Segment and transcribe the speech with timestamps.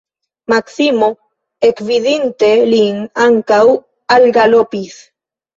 [0.53, 1.09] Maksimo,
[1.69, 3.63] ekvidinte lin, ankaŭ
[4.19, 4.99] algalopis.